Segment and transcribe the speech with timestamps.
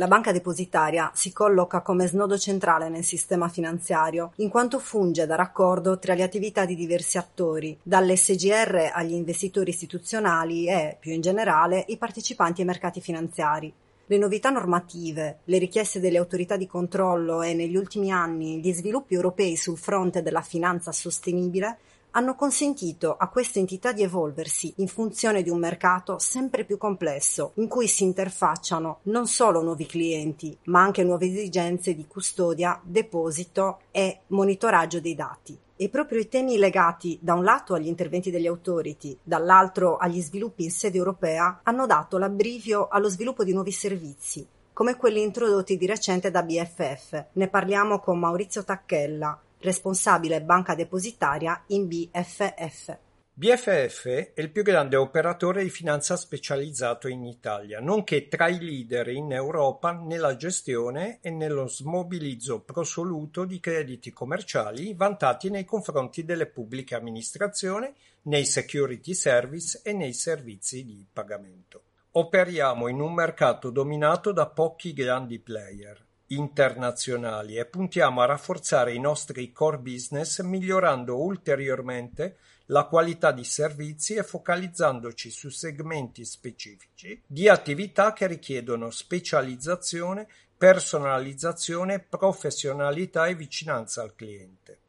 [0.00, 5.34] La banca depositaria si colloca come snodo centrale nel sistema finanziario, in quanto funge da
[5.34, 11.84] raccordo tra le attività di diversi attori, dall'SGR agli investitori istituzionali e, più in generale,
[11.88, 13.70] i partecipanti ai mercati finanziari.
[14.06, 19.12] Le novità normative, le richieste delle autorità di controllo e negli ultimi anni gli sviluppi
[19.12, 21.76] europei sul fronte della finanza sostenibile
[22.12, 27.52] hanno consentito a queste entità di evolversi in funzione di un mercato sempre più complesso,
[27.54, 33.80] in cui si interfacciano non solo nuovi clienti, ma anche nuove esigenze di custodia, deposito
[33.90, 35.58] e monitoraggio dei dati.
[35.76, 40.64] E proprio i temi legati da un lato agli interventi degli authority, dall'altro agli sviluppi
[40.64, 45.86] in sede europea, hanno dato l'abbrivio allo sviluppo di nuovi servizi, come quelli introdotti di
[45.86, 47.26] recente da BFF.
[47.32, 52.98] Ne parliamo con Maurizio Tacchella, responsabile banca depositaria in BFF.
[53.40, 59.08] BFF è il più grande operatore di finanza specializzato in Italia, nonché tra i leader
[59.08, 66.48] in Europa nella gestione e nello smobilizzo prosoluto di crediti commerciali vantati nei confronti delle
[66.48, 67.90] pubbliche amministrazioni,
[68.24, 71.84] nei security service e nei servizi di pagamento.
[72.12, 79.00] Operiamo in un mercato dominato da pochi grandi player internazionali e puntiamo a rafforzare i
[79.00, 87.48] nostri core business migliorando ulteriormente la qualità di servizi e focalizzandoci su segmenti specifici di
[87.48, 94.79] attività che richiedono specializzazione, personalizzazione, professionalità e vicinanza al cliente.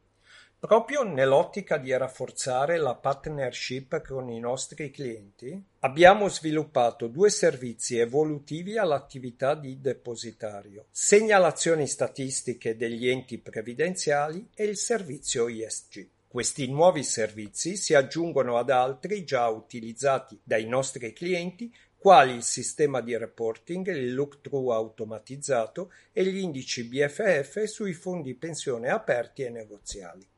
[0.64, 8.78] Proprio nell'ottica di rafforzare la partnership con i nostri clienti, abbiamo sviluppato due servizi evolutivi
[8.78, 16.08] all'attività di depositario: segnalazioni statistiche degli enti previdenziali e il servizio ESG.
[16.28, 23.00] Questi nuovi servizi si aggiungono ad altri già utilizzati dai nostri clienti quali il sistema
[23.00, 30.30] di reporting, il look-through automatizzato e gli indici BFF sui fondi pensione aperti e negoziali.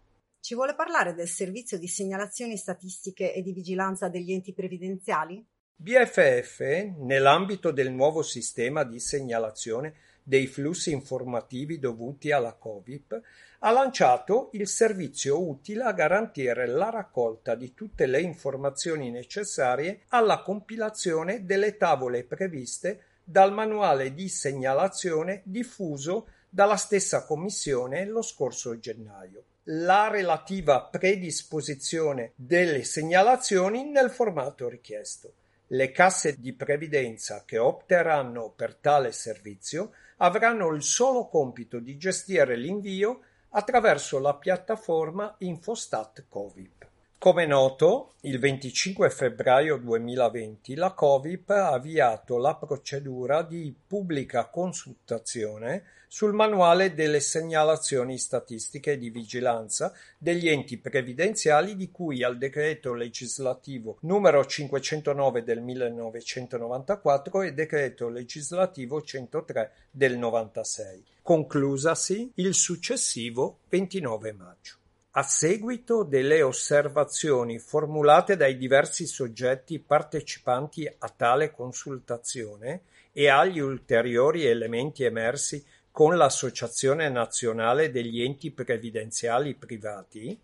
[0.45, 5.43] Ci vuole parlare del servizio di segnalazioni statistiche e di vigilanza degli enti previdenziali?
[5.75, 6.61] BFF,
[6.99, 13.23] nell'ambito del nuovo sistema di segnalazione dei flussi informativi dovuti alla Covid,
[13.61, 20.43] ha lanciato il servizio utile a garantire la raccolta di tutte le informazioni necessarie alla
[20.43, 29.45] compilazione delle tavole previste dal manuale di segnalazione diffuso dalla stessa Commissione lo scorso gennaio
[29.69, 35.33] la relativa predisposizione delle segnalazioni nel formato richiesto.
[35.69, 42.57] Le casse di previdenza che opteranno per tale servizio avranno il solo compito di gestire
[42.57, 43.21] l'invio
[43.51, 46.87] attraverso la piattaforma Infostat Covip.
[47.25, 55.85] Come noto, il 25 febbraio 2020 la Covip ha avviato la procedura di pubblica consultazione
[56.07, 63.97] sul manuale delle segnalazioni statistiche di vigilanza degli enti previdenziali di cui al decreto legislativo
[64.03, 74.83] numero 509 del 1994 e decreto legislativo 103 del 96, conclusasi il successivo 29 maggio.
[75.17, 82.83] A seguito delle osservazioni formulate dai diversi soggetti partecipanti a tale consultazione
[83.13, 90.37] e agli ulteriori elementi emersi con l'Associazione nazionale degli enti previdenziali privati,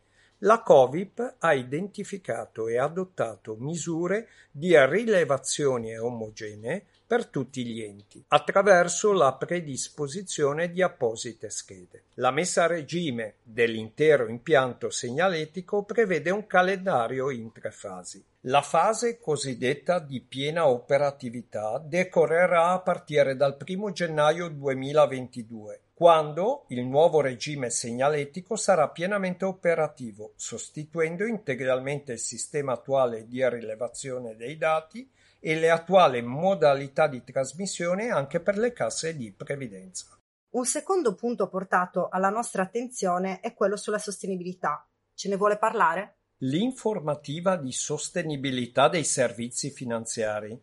[0.43, 9.12] la Covip ha identificato e adottato misure di rilevazione omogenee per tutti gli enti, attraverso
[9.12, 12.05] la predisposizione di apposite schede.
[12.15, 18.25] La messa a regime dell'intero impianto segnaletico prevede un calendario in tre fasi.
[18.45, 26.87] La fase cosiddetta di piena operatività decorrerà a partire dal 1 gennaio 2022, quando il
[26.87, 35.07] nuovo regime segnaletico sarà pienamente operativo, sostituendo integralmente il sistema attuale di rilevazione dei dati
[35.39, 40.19] e le attuali modalità di trasmissione anche per le casse di previdenza.
[40.53, 44.89] Un secondo punto portato alla nostra attenzione è quello sulla sostenibilità.
[45.13, 46.21] Ce ne vuole parlare?
[46.39, 50.59] L'informativa di sostenibilità dei servizi finanziari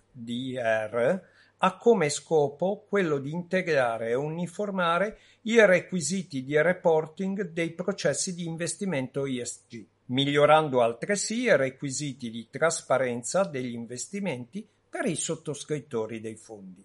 [1.58, 8.46] ha come scopo quello di integrare e uniformare i requisiti di reporting dei processi di
[8.46, 16.82] investimento ESG, migliorando altresì i requisiti di trasparenza degli investimenti per i sottoscrittori dei fondi.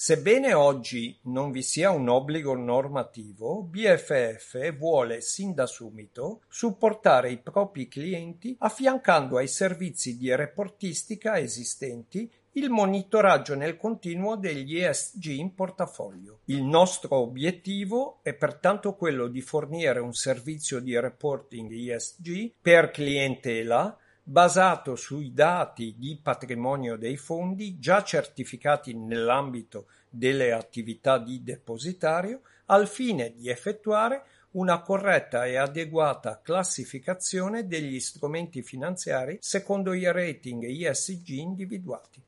[0.00, 7.38] Sebbene oggi non vi sia un obbligo normativo, BFF vuole sin da subito supportare i
[7.38, 15.52] propri clienti affiancando ai servizi di reportistica esistenti il monitoraggio nel continuo degli ESG in
[15.52, 16.42] portafoglio.
[16.44, 23.98] Il nostro obiettivo è pertanto quello di fornire un servizio di reporting ESG per clientela
[24.30, 32.86] basato sui dati di patrimonio dei fondi già certificati nell'ambito delle attività di depositario al
[32.88, 41.28] fine di effettuare una corretta e adeguata classificazione degli strumenti finanziari secondo i rating ESG
[41.30, 42.22] individuati.